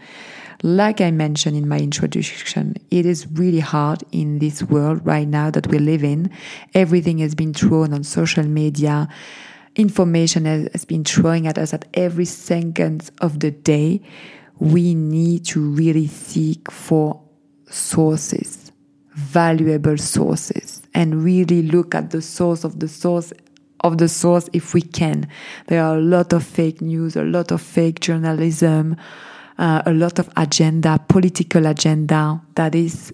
Like 0.63 1.01
I 1.01 1.11
mentioned 1.11 1.57
in 1.57 1.69
my 1.69 1.79
introduction, 1.79 2.77
it 2.91 3.05
is 3.05 3.27
really 3.33 3.61
hard 3.61 4.03
in 4.11 4.39
this 4.39 4.63
world 4.63 5.05
right 5.07 5.29
now 5.29 5.51
that 5.51 5.67
we 5.67 5.79
live 5.79 6.03
in. 6.03 6.31
Everything 6.75 7.19
has 7.19 7.35
been 7.35 7.53
thrown 7.53 7.93
on 7.93 8.05
social 8.05 8.45
media. 8.45 9.09
Information 9.75 10.47
has 10.47 10.85
been 10.85 11.05
throwing 11.05 11.47
at 11.47 11.59
us 11.59 11.75
at 11.75 11.85
every 11.95 12.25
second 12.25 13.11
of 13.21 13.41
the 13.41 13.51
day. 13.51 14.01
We 14.59 14.95
need 14.95 15.45
to 15.47 15.61
really 15.61 16.07
seek 16.07 16.71
for 16.71 17.23
sources, 17.69 18.73
valuable 19.13 19.99
sources, 19.99 20.83
and 20.95 21.23
really 21.23 21.63
look 21.63 21.95
at 21.95 22.11
the 22.11 22.23
source 22.23 22.65
of 22.65 22.81
the 22.81 22.89
source 22.89 23.33
of 23.81 23.99
the 23.99 24.09
source 24.09 24.49
if 24.55 24.73
we 24.73 24.81
can. 24.81 25.29
There 25.67 25.85
are 25.85 25.97
a 25.97 26.01
lot 26.01 26.33
of 26.33 26.43
fake 26.43 26.81
news, 26.81 27.15
a 27.15 27.23
lot 27.23 27.53
of 27.53 27.61
fake 27.61 28.01
journalism, 28.01 28.97
uh, 29.59 29.83
a 29.87 29.93
lot 29.93 30.19
of 30.19 30.29
agenda, 30.37 30.99
political 31.09 31.67
agenda 31.67 32.43
that 32.55 32.75
is 32.75 33.13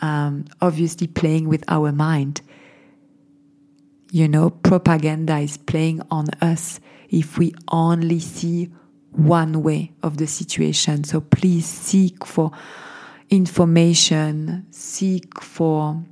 um, 0.00 0.44
obviously 0.60 1.06
playing 1.06 1.48
with 1.48 1.64
our 1.68 1.92
mind. 1.92 2.42
You 4.10 4.26
know, 4.28 4.50
propaganda 4.50 5.38
is 5.38 5.56
playing 5.56 6.02
on 6.10 6.26
us 6.40 6.80
if 7.08 7.38
we 7.38 7.54
only 7.70 8.20
see 8.20 8.70
one 9.12 9.62
way 9.62 9.92
of 10.02 10.16
the 10.16 10.26
situation. 10.26 11.04
So 11.04 11.20
please 11.20 11.66
seek 11.66 12.24
for 12.24 12.50
information, 13.28 14.66
seek 14.70 15.40
for 15.40 16.02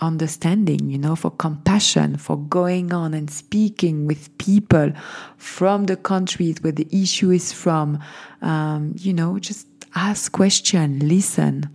understanding, 0.00 0.90
you 0.90 0.98
know, 0.98 1.16
for 1.16 1.30
compassion, 1.30 2.16
for 2.16 2.36
going 2.36 2.92
on 2.92 3.14
and 3.14 3.30
speaking 3.30 4.06
with 4.06 4.36
people 4.38 4.92
from 5.36 5.84
the 5.84 5.96
countries 5.96 6.62
where 6.62 6.72
the 6.72 6.86
issue 6.90 7.30
is 7.30 7.52
from. 7.52 7.98
Um, 8.42 8.94
you 8.96 9.12
know, 9.12 9.38
just 9.38 9.66
ask 9.94 10.30
question, 10.32 11.08
listen, 11.08 11.68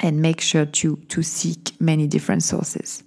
and 0.00 0.20
make 0.20 0.40
sure 0.40 0.66
to, 0.66 0.96
to 1.08 1.22
seek 1.22 1.72
many 1.80 2.06
different 2.06 2.42
sources. 2.42 3.02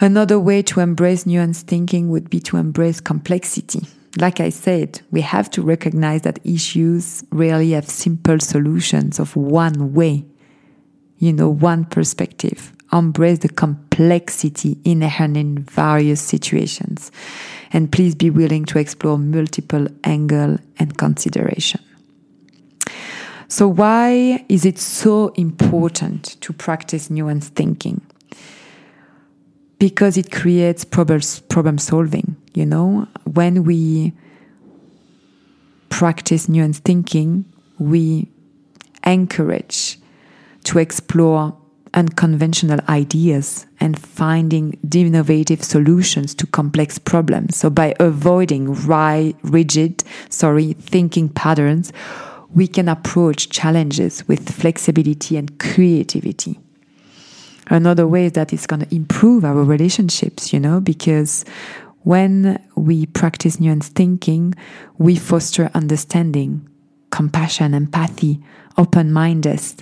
Another 0.00 0.38
way 0.38 0.62
to 0.62 0.80
embrace 0.80 1.24
nuanced 1.24 1.62
thinking 1.62 2.10
would 2.10 2.28
be 2.28 2.40
to 2.40 2.56
embrace 2.56 3.00
complexity. 3.00 3.86
Like 4.18 4.40
I 4.40 4.50
said, 4.50 5.00
we 5.10 5.22
have 5.22 5.50
to 5.52 5.62
recognize 5.62 6.22
that 6.22 6.38
issues 6.44 7.24
rarely 7.30 7.70
have 7.70 7.88
simple 7.88 8.38
solutions 8.38 9.18
of 9.18 9.34
one 9.34 9.92
way, 9.92 10.24
you 11.18 11.32
know, 11.32 11.48
one 11.48 11.84
perspective 11.84 12.73
embrace 12.94 13.40
the 13.40 13.48
complexity 13.48 14.78
inherent 14.84 15.36
in 15.36 15.58
various 15.58 16.20
situations. 16.20 17.10
And 17.72 17.90
please 17.90 18.14
be 18.14 18.30
willing 18.30 18.64
to 18.66 18.78
explore 18.78 19.18
multiple 19.18 19.88
angle 20.04 20.58
and 20.78 20.96
consideration. 20.96 21.80
So 23.48 23.68
why 23.68 24.44
is 24.48 24.64
it 24.64 24.78
so 24.78 25.28
important 25.30 26.40
to 26.40 26.52
practice 26.52 27.08
nuanced 27.08 27.50
thinking? 27.50 28.00
Because 29.78 30.16
it 30.16 30.30
creates 30.32 30.84
problem 30.84 31.78
solving, 31.78 32.36
you 32.54 32.64
know? 32.64 33.08
When 33.24 33.64
we 33.64 34.12
practice 35.90 36.46
nuanced 36.46 36.78
thinking, 36.78 37.44
we 37.78 38.28
encourage 39.04 39.98
to 40.64 40.78
explore 40.78 41.56
unconventional 41.94 42.80
ideas 42.88 43.66
and 43.80 43.98
finding 43.98 44.78
innovative 44.94 45.62
solutions 45.62 46.34
to 46.34 46.46
complex 46.46 46.98
problems. 46.98 47.56
So 47.56 47.70
by 47.70 47.94
avoiding 48.00 48.74
rigid, 49.42 50.04
sorry, 50.28 50.74
thinking 50.74 51.28
patterns, 51.28 51.92
we 52.54 52.68
can 52.68 52.88
approach 52.88 53.48
challenges 53.50 54.26
with 54.28 54.50
flexibility 54.50 55.36
and 55.36 55.58
creativity. 55.58 56.58
Another 57.68 58.06
way 58.06 58.26
is 58.26 58.32
that 58.32 58.52
it's 58.52 58.66
going 58.66 58.84
to 58.84 58.94
improve 58.94 59.44
our 59.44 59.62
relationships, 59.64 60.52
you 60.52 60.60
know, 60.60 60.80
because 60.80 61.44
when 62.02 62.62
we 62.76 63.06
practice 63.06 63.56
nuanced 63.56 63.94
thinking, 63.94 64.54
we 64.98 65.16
foster 65.16 65.70
understanding, 65.74 66.68
compassion, 67.10 67.72
empathy, 67.72 68.42
open 68.76 69.12
mindedness, 69.12 69.76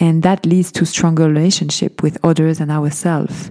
and 0.00 0.22
that 0.22 0.46
leads 0.46 0.72
to 0.72 0.86
stronger 0.86 1.28
relationship 1.28 2.02
with 2.02 2.18
others 2.24 2.60
and 2.60 2.70
ourselves. 2.70 3.50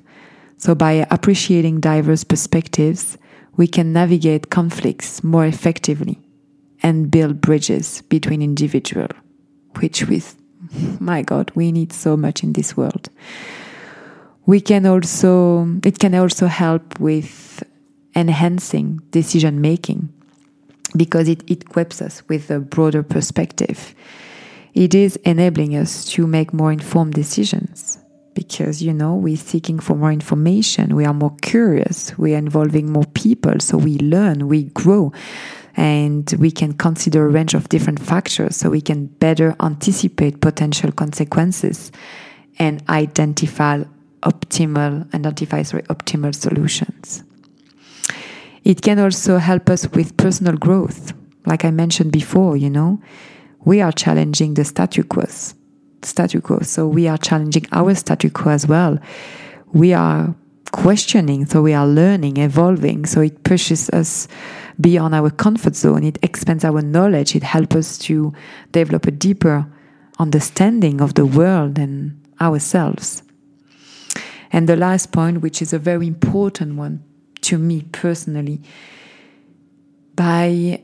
So 0.58 0.74
by 0.74 1.06
appreciating 1.12 1.82
diverse 1.82 2.24
perspectives, 2.24 3.18
we 3.58 3.68
can 3.68 3.94
navigate 3.94 4.50
conflicts 4.50 5.24
more 5.24 5.46
effectively 5.46 6.20
and 6.82 7.12
build 7.12 7.42
bridges 7.42 8.02
between 8.04 8.42
individuals, 8.42 9.12
which 9.80 10.08
with 10.08 10.36
my 11.00 11.22
God, 11.22 11.52
we 11.56 11.72
need 11.72 11.94
so 11.94 12.18
much 12.18 12.44
in 12.44 12.54
this 12.54 12.76
world. 12.76 13.10
We 14.46 14.62
can 14.62 14.86
also, 14.86 15.68
it 15.84 16.00
can 16.00 16.16
also 16.16 16.48
help 16.48 17.00
with 17.00 17.64
enhancing 18.16 19.02
decision 19.12 19.62
making 19.62 20.10
because 20.96 21.28
it 21.28 21.50
equips 21.50 22.02
us 22.02 22.28
with 22.30 22.50
a 22.50 22.60
broader 22.60 23.04
perspective 23.04 23.94
it 24.78 24.94
is 24.94 25.16
enabling 25.26 25.76
us 25.76 26.06
to 26.06 26.28
make 26.28 26.54
more 26.54 26.72
informed 26.72 27.16
decisions 27.16 27.98
because 28.36 28.80
you 28.80 28.94
know 28.94 29.16
we're 29.16 29.36
seeking 29.36 29.80
for 29.80 29.96
more 29.96 30.12
information. 30.12 30.96
We 30.96 31.04
are 31.04 31.16
more 31.16 31.36
curious. 31.42 32.16
We 32.16 32.36
are 32.36 32.38
involving 32.38 32.92
more 32.92 33.06
people. 33.16 33.60
So 33.60 33.76
we 33.80 33.98
learn 33.98 34.48
we 34.48 34.66
grow 34.66 35.12
and 35.76 36.32
we 36.38 36.52
can 36.52 36.74
consider 36.74 37.26
a 37.26 37.30
range 37.30 37.56
of 37.56 37.70
different 37.70 38.00
factors. 38.00 38.56
So 38.56 38.70
we 38.70 38.82
can 38.82 39.08
better 39.08 39.56
anticipate 39.60 40.42
potential 40.42 40.92
consequences 40.92 41.92
and 42.60 42.84
identify 42.88 43.84
optimal 44.22 45.12
identify 45.16 45.64
sorry 45.64 45.84
optimal 45.84 46.36
solutions. 46.36 47.24
It 48.64 48.84
can 48.84 49.00
also 49.00 49.40
help 49.40 49.72
us 49.72 49.90
with 49.92 50.18
personal 50.18 50.56
growth. 50.56 51.14
Like 51.48 51.66
i 51.66 51.72
mentioned 51.72 52.12
before 52.12 52.58
you 52.58 52.70
know 52.70 53.02
we 53.68 53.82
are 53.82 53.92
challenging 53.92 54.54
the 54.54 54.64
statu 54.64 55.04
quo. 55.04 55.26
Statu 56.02 56.40
quo. 56.40 56.60
So 56.62 56.88
we 56.88 57.10
are 57.10 57.18
challenging 57.18 57.66
our 57.74 57.94
statu 57.96 58.30
quo 58.30 58.54
as 58.54 58.66
well. 58.66 58.98
We 59.74 59.94
are 59.94 60.34
questioning, 60.72 61.46
so 61.48 61.62
we 61.62 61.74
are 61.74 61.86
learning, 61.86 62.38
evolving. 62.38 63.06
So 63.06 63.20
it 63.20 63.44
pushes 63.44 63.90
us 63.90 64.30
beyond 64.80 65.14
our 65.14 65.30
comfort 65.30 65.76
zone. 65.76 66.06
It 66.06 66.18
expands 66.24 66.64
our 66.64 66.82
knowledge. 66.82 67.36
It 67.36 67.44
helps 67.44 67.76
us 67.76 67.98
to 68.08 68.32
develop 68.72 69.06
a 69.06 69.12
deeper 69.12 69.68
understanding 70.18 71.02
of 71.02 71.16
the 71.16 71.26
world 71.26 71.78
and 71.78 72.26
ourselves. 72.40 73.22
And 74.54 74.70
the 74.70 74.78
last 74.78 75.12
point, 75.12 75.42
which 75.42 75.62
is 75.62 75.74
a 75.74 75.80
very 75.80 76.08
important 76.08 76.78
one 76.78 77.04
to 77.42 77.58
me 77.58 77.82
personally, 77.92 78.62
by 80.16 80.84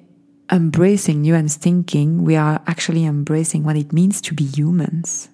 embracing 0.51 1.23
nuanced 1.23 1.57
thinking, 1.57 2.23
we 2.23 2.35
are 2.35 2.61
actually 2.67 3.05
embracing 3.05 3.63
what 3.63 3.77
it 3.77 3.93
means 3.93 4.21
to 4.21 4.33
be 4.33 4.45
humans 4.45 5.29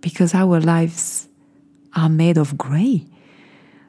because 0.00 0.34
our 0.34 0.60
lives 0.60 1.28
are 1.94 2.08
made 2.08 2.38
of 2.38 2.56
gray. 2.56 3.06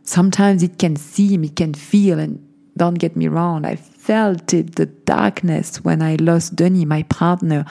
Sometimes 0.04 0.64
it 0.64 0.78
can 0.78 0.96
seem, 0.96 1.44
it 1.44 1.56
can 1.56 1.74
feel, 1.74 2.20
and 2.20 2.46
don't 2.76 2.96
get 2.96 3.16
me 3.16 3.28
wrong, 3.28 3.66
I 3.66 3.76
felt 3.76 4.54
it, 4.54 4.76
the 4.76 4.88
darkness 4.88 5.78
when 5.84 6.02
I 6.02 6.16
lost 6.16 6.56
Denis, 6.56 6.86
my 6.86 7.04
partner. 7.04 7.66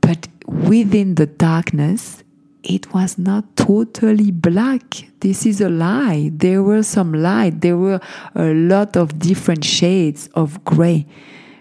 But 0.00 0.28
within 0.46 1.14
the 1.14 1.26
darkness, 1.26 2.22
it 2.62 2.92
was 2.92 3.16
not 3.16 3.56
totally 3.56 4.30
black. 4.32 4.82
This 5.20 5.46
is 5.46 5.60
a 5.60 5.68
lie. 5.68 6.30
There 6.34 6.62
were 6.62 6.82
some 6.82 7.14
light. 7.14 7.60
There 7.60 7.76
were 7.76 8.00
a 8.34 8.52
lot 8.52 8.96
of 8.96 9.18
different 9.18 9.64
shades 9.64 10.28
of 10.34 10.62
gray 10.64 11.06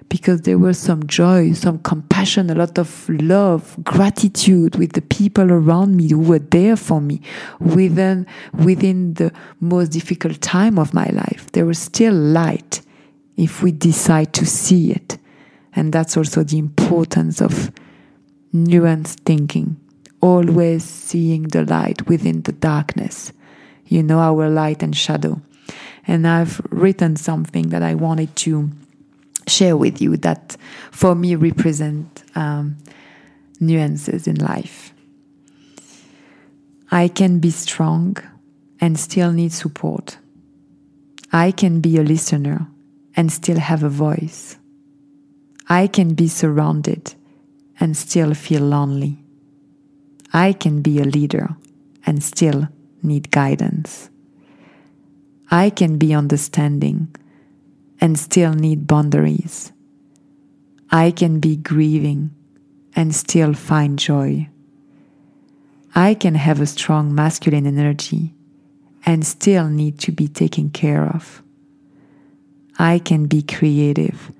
because 0.09 0.41
there 0.41 0.57
was 0.57 0.77
some 0.77 1.05
joy, 1.07 1.51
some 1.53 1.79
compassion, 1.79 2.49
a 2.49 2.55
lot 2.55 2.77
of 2.77 3.09
love, 3.09 3.75
gratitude 3.83 4.75
with 4.75 4.93
the 4.93 5.01
people 5.01 5.51
around 5.51 5.95
me 5.97 6.09
who 6.09 6.19
were 6.19 6.39
there 6.39 6.75
for 6.75 7.01
me 7.01 7.21
within, 7.59 8.25
within 8.53 9.13
the 9.15 9.31
most 9.59 9.89
difficult 9.89 10.39
time 10.41 10.77
of 10.77 10.93
my 10.93 11.07
life. 11.07 11.51
There 11.53 11.65
was 11.65 11.79
still 11.79 12.13
light 12.13 12.81
if 13.35 13.61
we 13.63 13.71
decide 13.71 14.33
to 14.33 14.45
see 14.45 14.91
it. 14.91 15.17
And 15.75 15.91
that's 15.91 16.15
also 16.15 16.43
the 16.43 16.57
importance 16.57 17.41
of 17.41 17.71
nuanced 18.53 19.19
thinking, 19.25 19.77
always 20.21 20.83
seeing 20.83 21.43
the 21.43 21.65
light 21.65 22.07
within 22.07 22.43
the 22.43 22.53
darkness. 22.53 23.33
You 23.87 24.01
know, 24.01 24.19
our 24.19 24.49
light 24.49 24.81
and 24.81 24.95
shadow. 24.95 25.41
And 26.07 26.27
I've 26.27 26.61
written 26.69 27.15
something 27.15 27.69
that 27.69 27.83
I 27.83 27.95
wanted 27.95 28.35
to 28.37 28.69
share 29.47 29.77
with 29.77 30.01
you 30.01 30.17
that 30.17 30.58
for 30.91 31.15
me 31.15 31.36
represent 31.36 32.23
um, 32.36 32.77
nuances 33.60 34.27
in 34.27 34.36
life. 34.36 34.93
I 36.91 37.08
can 37.08 37.39
be 37.39 37.51
strong 37.51 38.17
and 38.79 38.99
still 38.99 39.31
need 39.31 39.51
support. 39.51 40.17
I 41.31 41.51
can 41.51 41.81
be 41.81 41.97
a 41.97 42.03
listener 42.03 42.67
and 43.15 43.31
still 43.31 43.60
have 43.60 43.84
a 43.84 43.89
voice. 43.89 44.58
I 45.67 45.88
can 45.88 46.13
be 46.13 46.27
surrounded 46.27 47.15
and 47.79 47.97
still 47.97 48.34
feel 48.34 48.62
lonely. 48.62 49.17
I 50.31 50.53
can 50.53 50.81
be 50.81 50.99
a 50.99 51.05
leader 51.05 51.55
and 52.05 52.23
still 52.23 52.69
need 53.01 53.31
guidance. 53.31 54.10
I 55.49 55.69
can 55.69 55.97
be 55.97 56.13
understanding 56.13 57.15
and 58.01 58.19
still 58.19 58.53
need 58.53 58.88
boundaries. 58.88 59.71
I 60.91 61.12
can 61.12 61.39
be 61.39 61.55
grieving 61.55 62.31
and 62.95 63.13
still 63.13 63.53
find 63.53 63.99
joy. 63.99 64.49
I 65.93 66.13
can 66.13 66.36
have 66.36 66.60
a 66.60 66.65
strong 66.65 67.15
masculine 67.15 67.65
energy 67.65 68.34
and 69.05 69.25
still 69.25 69.69
need 69.69 69.99
to 69.99 70.12
be 70.12 70.27
taken 70.27 70.69
care 70.69 71.05
of. 71.05 71.41
I 72.77 72.99
can 72.99 73.27
be 73.27 73.41
creative 73.41 74.31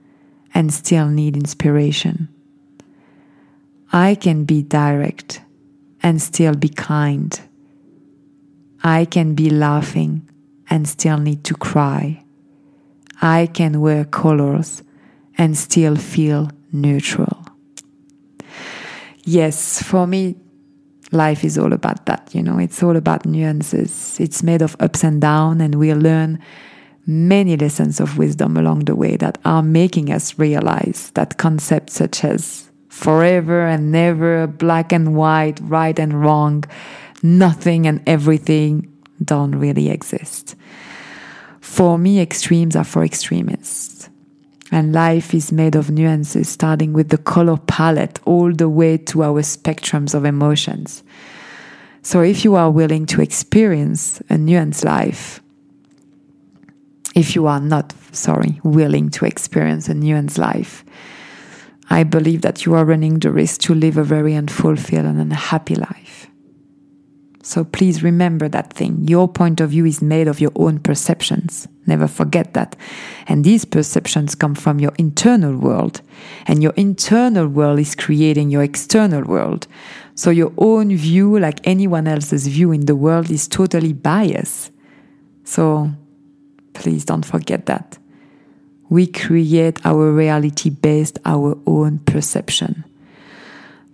and 0.54 0.74
still 0.74 1.08
need 1.08 1.38
inspiration. 1.38 2.28
I 3.94 4.16
can 4.16 4.44
be 4.44 4.62
direct 4.62 5.42
and 6.04 6.22
still 6.22 6.56
be 6.56 6.70
kind. 6.70 7.40
I 8.84 9.06
can 9.06 9.36
be 9.36 9.50
laughing 9.50 10.30
and 10.70 10.88
still 10.88 11.18
need 11.18 11.44
to 11.46 11.54
cry. 11.56 12.25
I 13.22 13.48
can 13.48 13.82
wear 13.82 14.06
colors 14.06 14.84
and 15.38 15.58
still 15.58 15.96
feel 15.96 16.50
neutral. 16.72 17.46
Yes, 19.24 19.82
for 19.82 20.06
me, 20.06 20.36
life 21.12 21.44
is 21.44 21.58
all 21.58 21.74
about 21.74 22.06
that. 22.06 22.30
You 22.34 22.44
know, 22.44 22.60
it's 22.60 22.84
all 22.84 22.96
about 22.96 23.26
nuances. 23.26 24.20
It's 24.20 24.44
made 24.44 24.62
of 24.62 24.76
ups 24.80 25.04
and 25.04 25.20
downs, 25.20 25.62
and 25.62 25.76
we 25.76 25.94
learn 25.94 26.40
many 27.08 27.56
lessons 27.58 28.00
of 28.00 28.18
wisdom 28.18 28.58
along 28.58 28.86
the 28.86 28.96
way 28.96 29.16
that 29.18 29.38
are 29.46 29.64
making 29.64 30.12
us 30.12 30.38
realize 30.40 31.12
that 31.16 31.38
concepts 31.38 31.94
such 31.94 32.24
as 32.24 32.70
forever 32.90 33.66
and 33.68 33.92
never, 33.92 34.48
black 34.48 34.92
and 34.92 35.16
white, 35.16 35.60
right 35.62 36.00
and 36.00 36.14
wrong, 36.22 36.64
nothing 37.22 37.86
and 37.86 38.02
everything 38.08 38.92
don't 39.24 39.56
really 39.56 39.90
exist. 39.90 40.56
For 41.66 41.98
me, 41.98 42.22
extremes 42.22 42.76
are 42.76 42.86
for 42.86 43.04
extremists. 43.04 44.08
And 44.72 44.94
life 44.94 45.34
is 45.34 45.52
made 45.52 45.76
of 45.76 45.90
nuances, 45.90 46.48
starting 46.48 46.94
with 46.94 47.10
the 47.10 47.18
color 47.18 47.58
palette 47.58 48.20
all 48.24 48.54
the 48.54 48.70
way 48.70 48.98
to 48.98 49.24
our 49.24 49.42
spectrums 49.42 50.14
of 50.14 50.26
emotions. 50.26 51.04
So, 52.02 52.22
if 52.22 52.46
you 52.46 52.56
are 52.56 52.72
willing 52.72 53.08
to 53.08 53.22
experience 53.22 54.22
a 54.30 54.36
nuanced 54.36 54.86
life, 54.86 55.42
if 57.14 57.36
you 57.36 57.48
are 57.48 57.60
not, 57.60 57.94
sorry, 58.12 58.62
willing 58.64 59.10
to 59.10 59.26
experience 59.26 59.90
a 59.90 59.94
nuanced 59.94 60.38
life, 60.38 60.86
I 61.90 62.04
believe 62.04 62.42
that 62.44 62.66
you 62.66 62.76
are 62.76 62.86
running 62.86 63.20
the 63.20 63.32
risk 63.32 63.62
to 63.62 63.74
live 63.74 63.98
a 63.98 64.04
very 64.04 64.36
unfulfilled 64.36 65.06
and 65.06 65.20
unhappy 65.20 65.76
life. 65.76 66.25
So 67.46 67.64
please 67.64 68.02
remember 68.02 68.50
that 68.50 68.74
thing. 68.74 69.08
Your 69.08 69.28
point 69.28 69.62
of 69.62 69.70
view 69.70 69.86
is 69.86 70.02
made 70.02 70.28
of 70.28 70.42
your 70.42 70.52
own 70.56 70.80
perceptions. 70.80 71.68
Never 71.86 72.08
forget 72.08 72.56
that. 72.56 72.76
And 73.28 73.44
these 73.44 73.66
perceptions 73.66 74.34
come 74.34 74.56
from 74.56 74.80
your 74.80 74.94
internal 74.98 75.56
world. 75.56 76.02
And 76.48 76.64
your 76.64 76.74
internal 76.76 77.48
world 77.48 77.78
is 77.78 77.94
creating 77.94 78.50
your 78.50 78.64
external 78.64 79.24
world. 79.24 79.68
So 80.16 80.32
your 80.32 80.54
own 80.58 80.98
view, 80.98 81.38
like 81.38 81.60
anyone 81.68 82.08
else's 82.08 82.48
view 82.48 82.72
in 82.72 82.88
the 82.88 82.96
world, 82.96 83.30
is 83.30 83.48
totally 83.48 83.94
biased. 83.94 84.72
So 85.44 85.92
please 86.74 87.06
don't 87.06 87.26
forget 87.26 87.68
that. 87.68 88.00
We 88.90 89.06
create 89.06 89.86
our 89.86 90.12
reality 90.12 90.72
based 90.72 91.20
our 91.26 91.56
own 91.68 92.00
perception. 92.00 92.86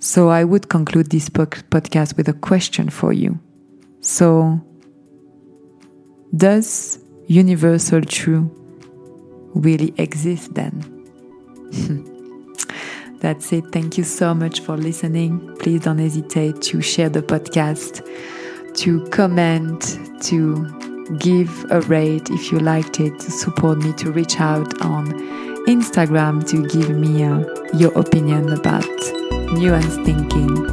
So 0.02 0.30
I 0.30 0.44
would 0.44 0.68
conclude 0.68 1.12
this 1.12 1.30
podcast 1.30 2.18
with 2.18 2.28
a 2.28 2.34
question 2.34 2.90
for 2.90 3.14
you. 3.14 3.40
So, 4.00 4.60
does 6.36 6.98
universal 7.28 8.02
truth 8.02 8.50
really 9.54 9.94
exist 9.98 10.56
then? 10.56 10.82
That's 13.20 13.54
it. 13.54 13.66
Thank 13.72 14.00
you 14.00 14.04
so 14.04 14.34
much 14.34 14.62
for 14.62 14.76
listening. 14.76 15.56
Please 15.60 15.82
don't 15.82 16.00
hesitate 16.00 16.64
to 16.64 16.82
share 16.82 17.10
the 17.10 17.22
podcast, 17.22 18.04
to 18.78 19.06
comment, 19.10 20.00
to 20.24 20.66
give 21.20 21.64
a 21.70 21.82
rate 21.82 22.32
if 22.32 22.52
you 22.52 22.58
liked 22.58 23.00
it, 23.00 23.20
to 23.20 23.30
support 23.30 23.78
me, 23.78 23.94
to 23.94 24.12
reach 24.12 24.40
out 24.40 24.82
on 24.82 25.12
Instagram 25.68 26.44
to 26.50 26.68
give 26.70 26.90
me 26.98 27.24
uh, 27.24 27.46
your 27.76 27.96
opinion 27.96 28.52
about 28.52 29.21
nuanced 29.54 30.04
thinking. 30.06 30.68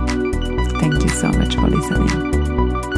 Thank 0.80 1.02
you 1.02 1.08
so 1.10 1.30
much 1.32 1.54
for 1.54 1.68
listening. 1.68 2.97